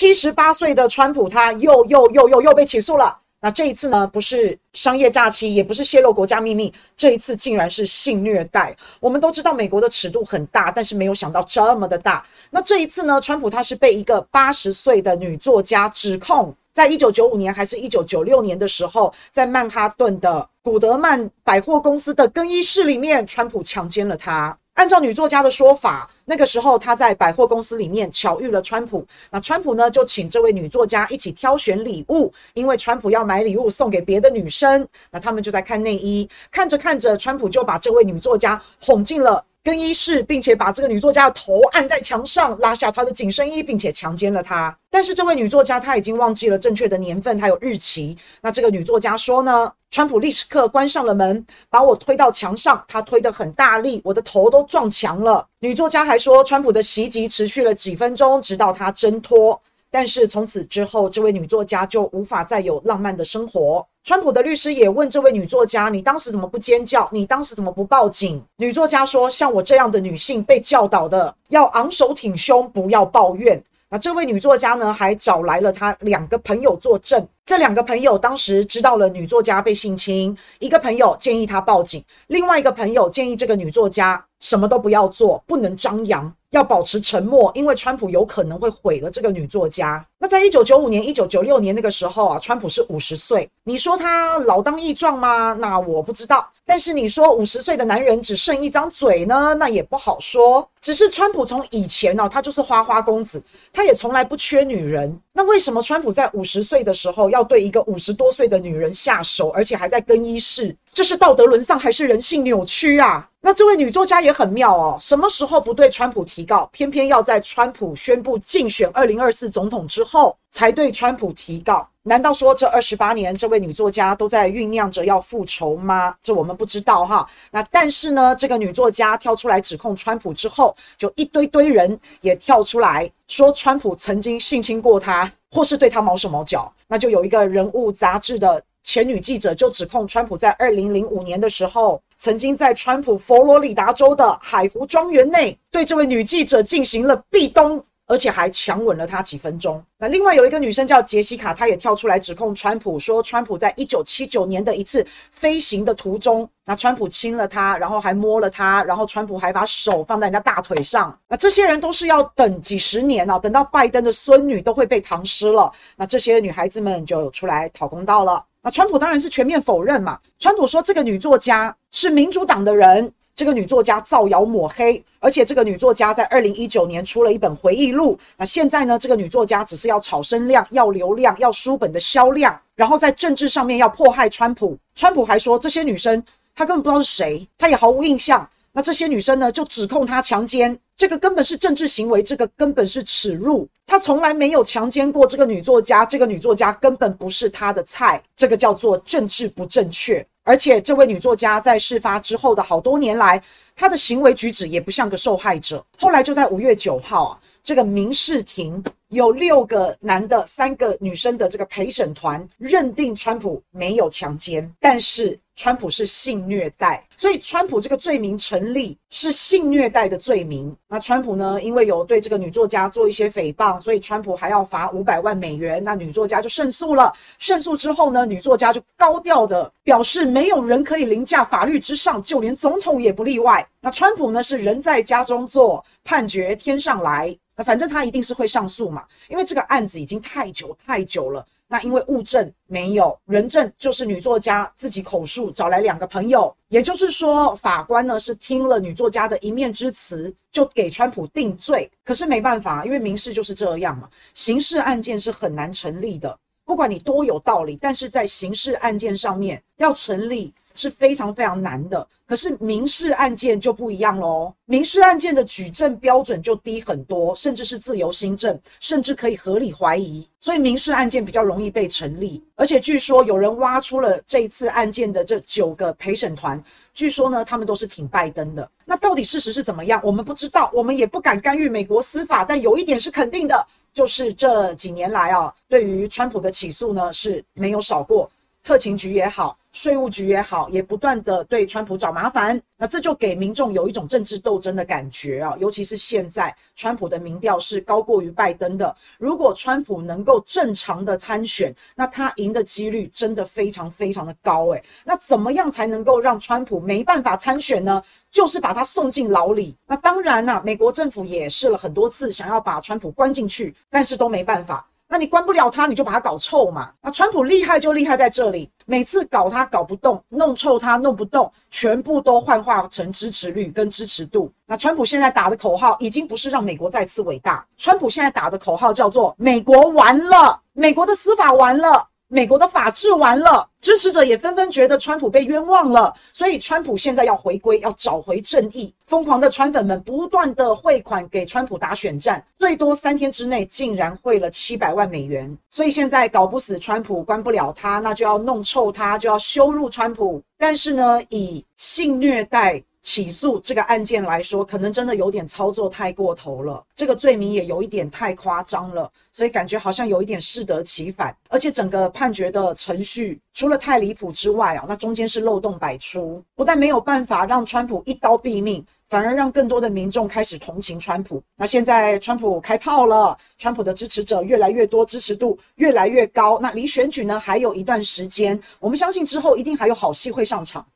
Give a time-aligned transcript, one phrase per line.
[0.00, 3.14] 七十八岁的川普他又又又又又被起诉了。
[3.42, 8.74] 那这一次呢，不是商业诈欺，也不是泄露国家秘密，这一次竟然是性虐待。
[8.98, 12.24] 我们都知道美国的尺度很大，但是没有想到这么的大。
[12.48, 24.56] 那这一次呢，川普他是被一个八十岁的女作家指控，在一九九五年还是一九九六年的时候，在曼哈顿的古德曼百货公司的更衣室里面，川普强奸了她。
[24.80, 29.06] 按照女作家的说法，那个时候她在百货公司里面巧遇了川普。
[29.30, 34.88] 那川普呢，就请这位女作家一起挑选礼物，因为川普要买礼物送给别的女生。
[35.10, 44.74] 那他们就在看内衣，看着看着，川普就把这位女作家哄进了更衣室，并且把这个女作家的头按在墙上，拉下她的紧身衣，并且强奸了她。
[44.90, 48.16] 但是这位女作家她已经忘记了正确的年份，还有日期。
[48.40, 55.46] 那这个女作家说呢，川普立刻关上了门，把我推到墙上，他推得很大力，我的头都撞墙了。
[55.58, 59.60] 女作家还说，川普的袭击持续了几分钟，直到他挣脱。
[59.90, 63.86] 但是从此之后，这位女作家就无法再有浪漫的生活。
[64.02, 67.06] 川普的律师也问这位女作家：“你当时怎么不尖叫？
[67.12, 77.26] 你当时怎么不报警？”女作家说：“像我这样的女性被教导的，要昂首挺胸，不要抱怨。”那这位女作家呢，还找来了她两个朋友作证。
[77.44, 86.32] 这两个朋友当时知道了女作家被性侵，一个朋友建议她报警，另外一个朋友建议这个女作家什么都不要做，不能张扬。
[86.50, 90.04] 要保持沉默，因为川普有可能会毁了这个女作家。
[90.18, 93.48] 那在一九九五年、一九九六年那个时候啊，川普是五十岁。
[93.64, 95.54] 你说他老当益壮吗？
[95.54, 96.46] 那我不知道。
[96.66, 99.54] 但是你说五十岁的男人只剩一张嘴呢？
[99.54, 100.68] 那也不好说。
[100.80, 103.42] 只是川普从以前呢、他就是花花公子，
[103.72, 105.18] 他也从来不缺女人。
[105.32, 110.74] 那为什么川普在五十岁的时候要对一个五十多岁的女人下手，而且还在更衣室？
[110.92, 113.28] 这是道德沦丧还是人性扭曲啊？
[113.40, 121.86] 那这位女作家也很妙哦，什么时候不对川普提提告，偏偏要在川普宣布竞选二零二四总统之后才对川普提告？
[122.04, 126.14] 难道说这二十八年这位女作家都在酝酿着要复仇吗？
[126.22, 127.28] 这我们不知道哈。
[127.50, 136.72] 那但是呢，这个女作家跳出来指控川普之后，就一堆堆人也跳出来说川普曾经性侵过她，或是对她毛手毛脚。
[136.88, 138.62] 那就有一个人物杂志的。
[138.82, 149.82] 前女记者就指控川普在二零零五年的时候，曾经在川普佛罗里达州的海湖庄园内对这位女记者进行了壁咚，而且还强吻了她几分钟。
[149.98, 161.16] 那另外有一个女生叫杰西卡，她也跳出来指控川普，说川普在一九七九年的一次飞行的途中，那川普亲了她，然后还摸了她，然后川普还把手放在人家大腿上。
[161.28, 168.44] 那这些人都是要等几十年啊，等到拜登的孙女都会被唐诗了，那这些女孩子们就出来讨公道了。
[168.62, 170.18] 那川普当然是全面否认嘛。
[170.38, 178.18] 川普说这个女作家是民主党的人，这个女作家造谣抹黑，而且这个女作家在二零一九年出了一本回忆录。
[178.36, 184.76] 那现在呢，这个女作家只是要炒声量、要流量、要书本的销量，然后在政治上面要迫害川普。
[184.94, 186.22] 川普还说这些女生
[186.54, 188.46] 他根本不知道是谁，他也毫无印象。
[188.72, 193.66] 那这些女生呢，就指控他强奸，这个根本是政治行为，这个根本是耻辱。
[193.86, 200.22] 他从来没有强奸过这个女作家，这个女作家根本不是他的菜，这个叫做政治不正确。
[200.42, 203.42] 而且这位女作家在事发之后的好多年来，
[203.74, 205.82] 她的行为举止也不像个受害者。
[205.98, 215.38] 后来就在五月九号啊，这个民事庭有六个男的、三个女生的这个陪审团认定川普没有强奸，但是。
[215.56, 220.74] 川普是性虐待，所以川普这个罪名成立是性虐待的罪名。
[220.88, 225.84] 那川普呢，因为有对这个女作家做一些诽谤，所以川普还要罚五百万美元。
[225.84, 227.12] 那女作家就胜诉了。
[227.38, 233.68] 胜诉之后呢，女作家就高调的表示，没有人可以凌驾法律之上，就连总统也不例外。
[233.82, 237.36] 那川普呢，是人在家中坐，判决天上来。
[237.54, 241.46] 那反正他一定是会上诉嘛，因为这个案子已经太久太久了。
[241.72, 251.88] 那因为物证没有，人证就是女作家自己口述找来两个朋友，也就是说，法官呢是听了女作家的一面之词，就给川普定罪。
[252.02, 256.36] 可是没办法，因为民事就是这样嘛，刑事案件是很难成立的。
[256.64, 260.52] 不管你多有道理，但是在刑事案件上面要成立。
[260.74, 264.52] 是非常非常难的，可是民事案件就不一样喽。
[264.66, 272.42] 民事案件的举证标准就低很多，甚至是自由心证，甚至可以合理怀疑，所以民事案件比较容易被成立。
[272.54, 276.62] 而且据说有人挖出了这一次案件的这九个陪审团，
[276.94, 278.70] 据说呢，他们都是挺拜登的。
[278.84, 280.00] 那到底事实是怎么样？
[280.04, 282.44] 我们不知道，我们也不敢干预美国司法。
[282.44, 288.30] 但有一点是肯定的，就是这几年来啊，对于川普的起诉呢是没有少过。
[288.62, 289.56] 特勤局也好。
[289.72, 295.54] 税务局也好，也不断的对川普找麻烦，那这就给民众有一种政治斗争的感觉啊。
[295.60, 298.92] 尤其是现在，川普的民调是高过于拜登的。
[299.16, 304.82] 如果川普能够正常的参选，那他赢的几率真的非常非常的高诶。
[305.04, 308.02] 那怎么样才能够让川普没办法参选呢？
[308.32, 309.76] 就是把他送进牢里。
[309.86, 314.89] 那当然啊，美国政府也试了很多次，想要把川普关进去，但是都没办法。
[315.12, 316.92] 那你关不了他，你就把他搞臭嘛。
[317.02, 324.52] 那川普厉害就厉害在这里，每次搞他搞不动，弄臭他弄不动，全部都幻化成支持率跟支持度。
[324.66, 332.06] 那川普现在打的口号已经不是让美国再次伟大，川普现在打的口号叫做“美国完了，美国的司法完了”。
[332.32, 338.94] 美国的法治完了，支持者也纷纷觉得川普被冤枉了，所以川普现在要回归，要找回正义。
[339.04, 345.58] 疯狂的川粉们不断的汇款给川普打选战，最多三天之内竟然汇了七百万美元。
[345.70, 350.40] 所以现在搞不死川普，关不了他，那就要弄臭他，就要羞辱川普。
[350.56, 352.80] 但是呢，以性虐待。
[353.02, 361.34] 起诉这个案件来说，可能真的有点操作太过头了，这个罪名也有一点太夸张了，所以感觉好像有一点适得其反。
[361.48, 371.42] 而且整个判决的程序除了太离谱之外啊，那中间是漏洞百出，不但没有办法让川普一刀毙命，反而让更多的民众开始同情川普。
[371.56, 376.58] 那现在川普开炮了，川普的支持者越来越多，支持度越来越高。
[376.60, 380.86] 那离选举呢还有一段时间，我们相信之后一定还有好戏会上场。